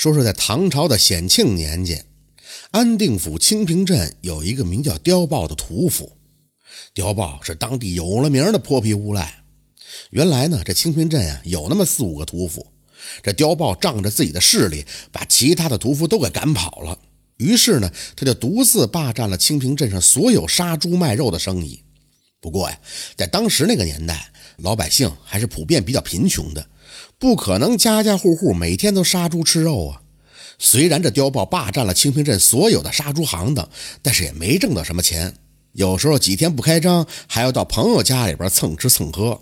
[0.00, 2.06] 说是在唐朝的显庆年间，
[2.70, 6.16] 安定府清平镇有一个名叫刁豹的屠夫。
[6.94, 9.44] 刁豹是当地有了名的泼皮无赖。
[10.08, 12.66] 原来呢，这清平镇啊有那么四五个屠夫，
[13.22, 16.98] 这刁豹仗着自己的势力，把其他的屠夫都给赶跑了。
[17.36, 21.84] 于是呢，他就独自霸占了清平镇上所有杀猪卖肉的生意。
[22.40, 22.80] 不过呀，
[23.18, 26.66] 在当时那个年代，老百姓还是普遍比较贫穷的，
[27.20, 30.00] 不可能家家户户每天都杀猪吃肉啊。
[30.58, 33.68] 虽然这刁豹霸占了清平镇所有的杀猪行当，
[34.00, 35.34] 但是也没挣到什么钱。
[35.72, 39.38] 有时候几天不开张，还要到朋友家里边蹭吃蹭喝。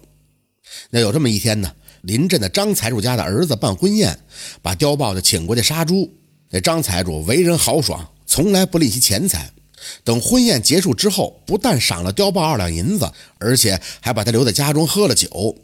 [0.91, 1.72] 那有这么一天呢，
[2.02, 4.19] 临镇的张财主家的儿子办婚宴，
[4.60, 6.12] 把刁豹就请过去杀猪。
[6.50, 9.48] 那张财主为人豪爽，从来不吝惜钱财。
[10.02, 13.08] 等婚宴结束之后，不但赏了刁豹二两银子，
[13.38, 15.56] 而且还把他留在家中喝了酒。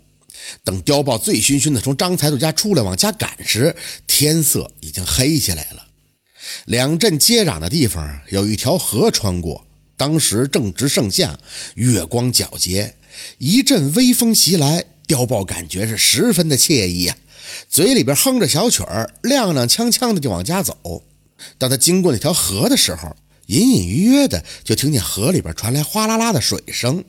[0.63, 3.75] 等刁豹醉醺醺的从张财主家出来往家赶时，
[4.07, 5.87] 天色已经黑下来了。
[6.67, 11.39] 两镇接壤的地方有一条河穿过，当时正值盛夏，
[11.75, 12.95] 月光皎洁，
[13.39, 17.17] 一阵微风袭来，刁豹感觉是十分的惬意啊。
[17.69, 21.03] 嘴里边哼着小曲儿，踉踉跄跄的就往家走。
[21.59, 23.17] 当他经过那条河的时候，
[23.47, 27.05] 隐隐约约的就听见河里边传来哗啦啦的水声。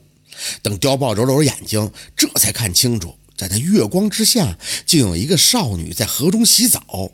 [0.62, 7.10] 等刁豹揉揉眼睛，这才看清楚，在那月光之下，竟有一个少女在河中洗澡。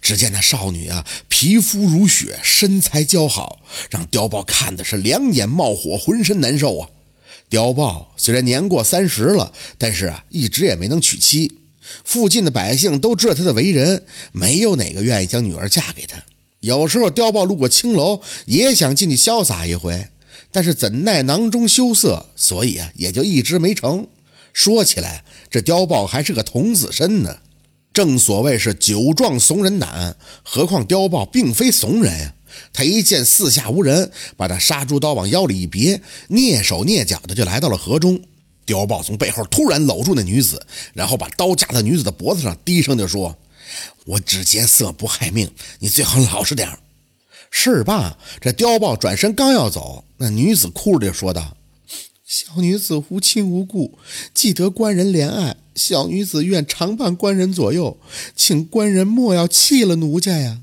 [0.00, 6.88] 只见那少女啊，皮肤如雪，身材姣好，让刁豹看的是两眼冒火，浑身难受啊。
[7.48, 11.58] 刁豹虽然年过三十了，但是啊，一直也没能娶妻。
[12.04, 16.22] 附近的百姓都知道他的为人，没有哪个愿意将女儿嫁给他。
[16.60, 20.06] 有时候刁豹路过青楼，也想进去潇洒一回，
[20.52, 24.06] 但是怎奈囊中羞涩，所以啊，也就一直没成。
[24.52, 27.36] 说起来，这刁豹还是个童子身呢。
[27.92, 32.34] 正所谓是酒壮怂人胆，何况刁豹并非怂人呀。
[32.72, 38.20] 他一见四下无人，把那杀猪刀往腰里一别，蹑手蹑脚的就来到了河中。
[38.64, 43.36] 刁豹从背后突然搂住那女子，然后把刀架在女子的脖子上，低声就说
[44.06, 46.68] ：“我只劫色不害命，你最好老实点
[47.50, 51.54] 事儿罢，这刁豹转身刚要走，那女子哭着就说道
[52.32, 53.98] ：“小女子无亲无故，
[54.32, 57.98] 既得官人怜爱，小女子愿常伴官人左右，
[58.34, 60.62] 请官人莫要弃了奴家呀。”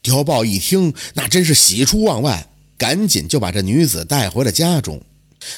[0.00, 5.02] 刁豹一听，那真是喜出望外，赶紧就把这女子带回了家中。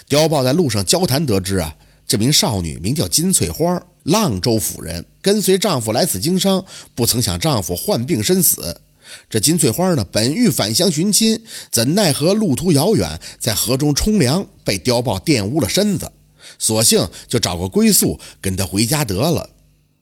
[0.08, 1.76] 刁豹在路上交谈得知啊，
[2.06, 6.64] 这名少女名叫金翠花，阆州府人，跟随丈夫来此经商，
[6.94, 8.80] 不曾想丈夫患病身死。
[9.28, 16.10] 这金翠花呢，本欲返乡寻亲，怎奈何路途遥远，在河中冲凉，被刁豹玷污了身子，
[16.58, 19.50] 索性就找个归宿，跟他回家得了。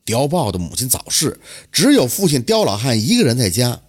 [0.04, 1.40] 刁豹的母亲早逝，
[1.72, 3.80] 只有父亲刁老汉一个人在家。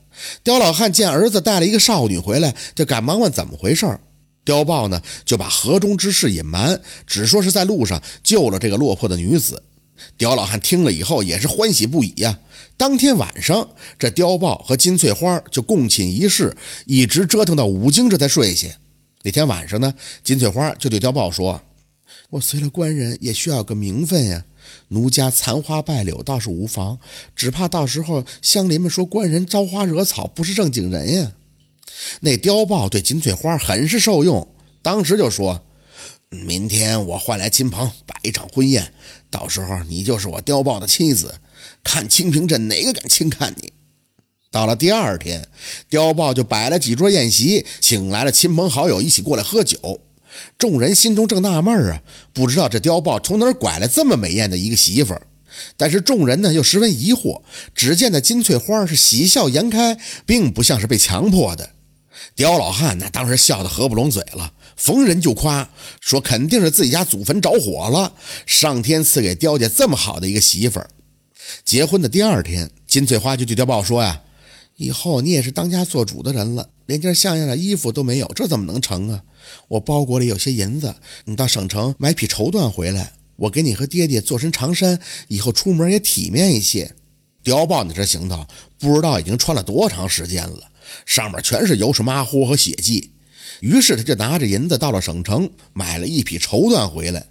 [0.43, 3.99] 刁老汉见儿子带了一个少女回来，就赶忙问怎么回事。
[4.45, 9.61] 刁豹呢，就把河中之事隐瞒，只说是在路上救了这个落魄的女子。
[10.17, 12.39] 刁老汉听了以后也是欢喜不已呀。
[12.77, 18.67] 当天晚上，这刁豹和金翠花就共寝一室，一直折腾到五更这才睡下。
[19.23, 21.61] 那天晚上呢，金翠花就对刁豹说
[22.31, 24.43] ：“我随了官人也需要个名分呀，
[24.89, 26.99] 奴家残花败柳倒是无妨，
[27.35, 31.31] 只怕到时候乡邻们说官人招花惹草，不是正经人呀。”
[32.19, 34.47] 那刁豹对金翠花很是受用，
[34.81, 35.63] 当时就说
[36.43, 38.93] ：“明天我换来亲朋摆一场婚宴，
[39.29, 41.35] 到时候你就是我刁豹的妻子，
[41.83, 43.71] 看清平镇哪个敢轻看你。”
[44.51, 45.47] 到了第二天，
[45.89, 50.01] 刁豹就摆了几桌宴席，请来了亲朋好友一起过来喝酒。
[50.57, 52.01] 众人心中正纳闷啊，
[52.33, 55.27] 不知道这刁豹从哪儿拐来这么美艳的一个媳妇儿。
[55.77, 57.41] 但是众人呢又十分疑惑，
[57.73, 61.71] 只见那金翠花是喜笑颜开，并不像是被强迫的。
[62.35, 65.69] 刁老汉那当时笑得合不拢嘴了，逢人就夸，
[66.01, 68.13] 说肯定是自己家祖坟着火了，
[68.45, 70.89] 上天赐给刁家这么好的一个媳妇儿。
[71.63, 74.21] 结婚的第二天，金翠花就对刁豹说呀
[74.77, 79.23] ：“以后你也是当家做主的人了，连件像样的衣服都没有，这怎么能成啊？
[79.67, 80.95] 我包裹里有些银子，
[81.25, 86.95] 你到省城买匹绸缎回来，我给你和爹爹做身长衫，以后出门也体面一些。”
[87.43, 88.43] 刁豹你这行头，
[88.79, 90.71] 不知道已经穿了多长时间了。
[91.05, 93.11] 上面全是油水马虎和血迹，
[93.59, 97.25] 于是他就拿着银子到了省城，买了一匹绸缎回来。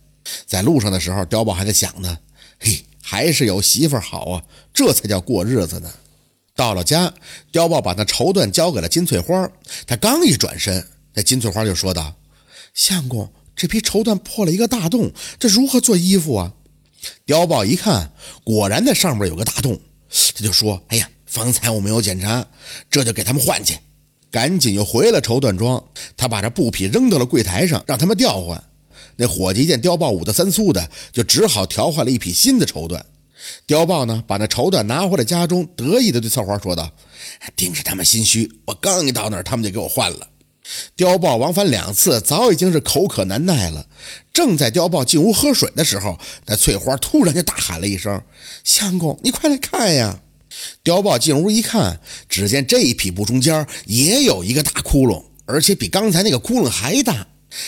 [0.46, 2.18] 在路上的时候，刁豹还在想呢
[2.58, 4.42] ：“嘿，还是有媳妇好啊，
[4.72, 5.92] 这才叫过日子呢。”
[6.56, 7.12] 到了家，
[7.52, 9.50] 刁豹把那绸缎交给了金翠花。
[9.86, 12.14] 他刚一转身，那金翠花就说道
[12.72, 16.52] ：“相公，这批绸缎破了一个大洞，这如何做衣服啊？”
[17.26, 18.12] 刁豹一看，
[18.44, 19.80] 果然在上面有个大洞，
[20.34, 22.46] 他就说：“哎呀。”方才我没有检查，
[22.88, 23.76] 这就给他们换去。
[24.34, 25.80] 赶紧又回了绸缎庄，
[26.16, 28.60] 他把这布匹扔到了柜台上，让他们调换。
[29.14, 33.00] 那伙计见碉豹五的三粗的，就只好调换了一匹新的绸缎。
[33.68, 36.90] 碉豹呢，把那绸缎拿回了家中，得意地对翠花说道
[37.54, 40.26] ：“定是他们心虚，我刚一到那儿，他们就给我换了。”
[40.98, 43.86] 碉豹往返两次，早已经是口渴难耐了。
[44.32, 48.20] 正在碉豹进屋喝水的时候，那翠花突然就大喊了一声
[48.64, 50.18] ：“相公，你快来看呀！”
[50.82, 57.26] 碉豹进屋一看，只见这一匹布中间也有一个大窟窿，而且比刚才那个窟窿还大。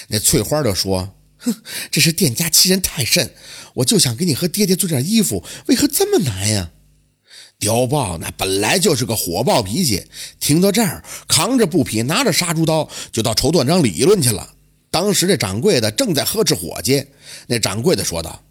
[0.09, 1.55] 那翠花就说：“哼，
[1.91, 3.31] 这是店家欺人太甚！
[3.75, 6.71] 我就想给你和爹爹做点衣服，为何这么难呀？”
[7.59, 10.05] 碉豹那本来就是个火爆脾气，
[10.39, 14.53] 听到这儿，扛着布匹，拿着杀猪刀，就到绸缎庄理论去了。
[14.91, 17.05] 当时这掌柜的正在呵斥伙计，
[17.47, 18.43] 那掌柜的说道：“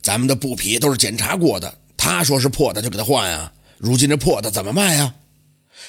[0.00, 3.52] 咱们的布匹都是检查过的，他说是破的就给他换啊。
[3.82, 5.14] 如今这破的怎么卖呀？”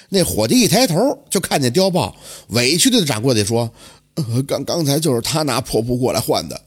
[0.09, 2.15] 那伙计一抬头就看见碉豹，
[2.49, 3.71] 委屈的对掌柜的说
[4.15, 6.59] ：“呃，刚刚才就是他拿破布过来换的。”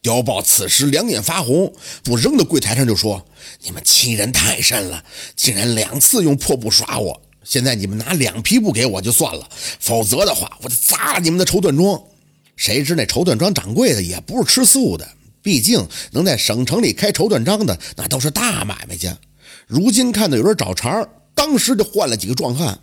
[0.00, 1.72] 碉豹此时两眼发红，
[2.04, 3.26] 不扔到柜台上就说
[3.62, 5.02] ：“你们欺人太甚了，
[5.34, 7.20] 竟然两次用破布耍我！
[7.42, 9.48] 现在你们拿两匹布给我就算了，
[9.80, 12.00] 否则的话，我就砸了你们的绸缎庄。”
[12.54, 15.08] 谁知那绸缎庄掌柜的也不是吃素的，
[15.42, 19.16] 毕竟能在省城里开绸缎庄的那都是大买卖家。
[19.66, 22.80] 如今看到有人找茬，当时就换了几个壮汉。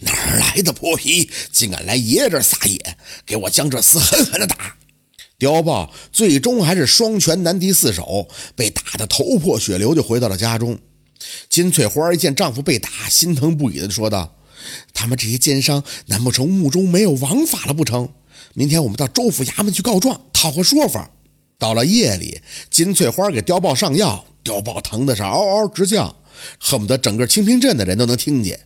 [0.00, 2.96] 哪来的泼皮，竟敢来爷爷这撒野？
[3.24, 4.76] 给我将这厮狠狠的打！
[5.38, 10.78] 碉豹最终还是双拳难敌四手，被打得头破血流，就回到了家中。
[11.48, 14.36] 金翠花一见丈夫被打，心疼不已的说道
[14.94, 18.08] ：“他们这些奸商，难不成墓中没有王法了不成？
[18.54, 21.10] 明天我们到州府衙门去告状，讨个说法。”
[21.58, 26.16] 到了夜里，金翠花给碉豹上药，碉豹疼的是嗷嗷直叫，
[26.58, 28.58] 恨不得整个清平镇的人都能听见。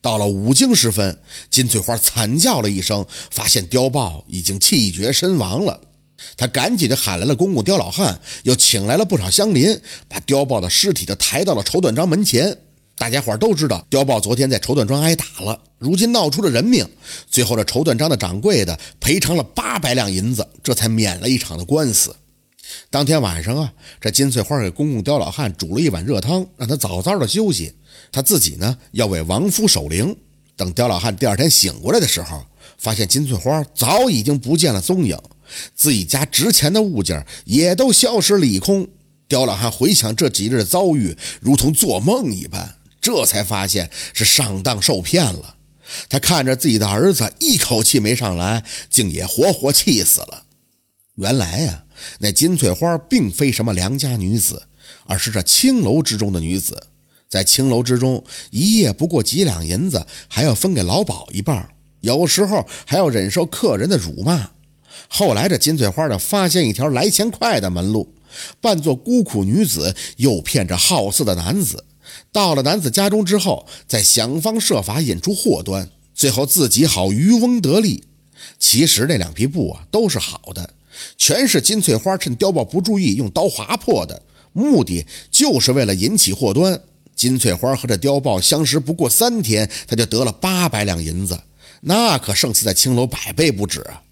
[0.00, 1.18] 到了午经时分，
[1.50, 5.80] 金翠花惨叫了一声，发现碉豹已经气绝身亡了。
[6.36, 12.58] 他赶紧就喊来了公公刁老汉，又请来了不少乡邻，把碉豹的尸体就抬到了绸缎庄门前。
[12.96, 16.88] 大家伙都知道，碉豹昨天在绸缎庄挨打了，如今闹出了人命。
[17.30, 22.14] 最后，这绸缎庄的掌柜的赔偿了八百两银子，这才免了一场的官司。
[22.90, 27.74] 当天晚上啊，这金翠花给公公刁老汉煮了一碗热汤，让他早早的休息。
[28.12, 30.16] 他自己呢，要为亡夫守灵。
[30.56, 32.44] 等刁老汉第二天醒过来的时候，
[32.78, 35.18] 发现金翠花早已经不见了踪影。
[35.74, 38.86] 自己家值钱的物件也都消失了一空。
[39.28, 45.54] 刁老汉回想这几日的遭遇，如同做梦一般，这才发现是上当受骗了。
[46.08, 50.44] 他看着自己的儿子一口气没上来，竟也活活气死了。
[51.18, 51.84] 原来呀，
[52.20, 54.62] 那金翠花并非什么良家女子，
[55.04, 56.80] 而是这青楼之中的女子。
[57.28, 61.68] 在青楼之中，一夜不过几两银子，还要分给老鸨一半，
[62.02, 64.50] 有时候还要忍受客人的辱骂。
[65.08, 68.14] 后来，这金翠花呢，发现一条来钱快的门路，
[68.60, 71.84] 扮作孤苦女子，诱骗着好色的男子。
[72.30, 78.04] 到了男子家中之后，再想方设法引出祸端，最后自己好渔翁得利。
[78.56, 80.74] 其实那两匹布啊，都是好的，
[81.16, 84.22] 全是金翠花趁碉豹不注意用刀划破的，
[84.52, 86.80] 目的就是为了引起祸端。
[87.14, 91.38] 金翠花和这碉豹相识不过三天，他就得了八百两银子，
[91.80, 94.02] 那可胜似在青楼百倍不止啊！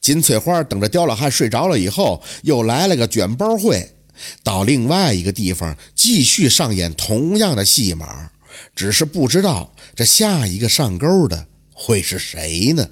[0.00, 3.94] 金翠花等着刁老汉睡着了以后，又来了个卷包会，
[4.42, 8.30] 到另外一个地方继续上演同样的戏码，
[8.74, 12.88] 只是不知道这下一个上钩的会是谁呢？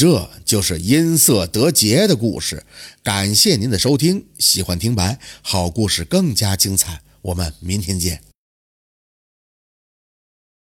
[0.00, 2.64] 这就是音色得节的故事。
[3.02, 8.29] 感谢您的收听，喜欢听白好故事更加精彩，我们明天见。